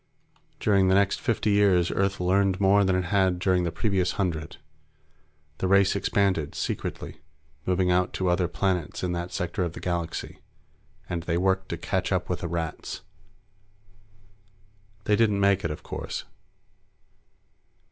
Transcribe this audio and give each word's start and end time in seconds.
During 0.59 0.87
the 0.87 0.95
next 0.95 1.21
fifty 1.21 1.51
years, 1.51 1.91
Earth 1.91 2.19
learned 2.19 2.59
more 2.59 2.83
than 2.83 2.95
it 2.95 3.03
had 3.03 3.37
during 3.37 3.65
the 3.65 3.71
previous 3.71 4.13
hundred. 4.13 4.57
The 5.59 5.67
race 5.67 5.95
expanded, 5.95 6.55
secretly, 6.55 7.21
moving 7.67 7.91
out 7.91 8.11
to 8.13 8.27
other 8.27 8.47
planets 8.47 9.03
in 9.03 9.11
that 9.11 9.31
sector 9.31 9.63
of 9.63 9.73
the 9.73 9.79
galaxy. 9.79 10.39
And 11.07 11.21
they 11.21 11.37
worked 11.37 11.69
to 11.69 11.77
catch 11.77 12.11
up 12.11 12.29
with 12.29 12.39
the 12.39 12.47
Rats. 12.47 13.01
They 15.03 15.15
didn't 15.15 15.39
make 15.39 15.63
it, 15.63 15.69
of 15.69 15.83
course. 15.83 16.23